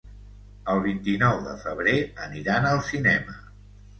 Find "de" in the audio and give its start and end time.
1.49-1.53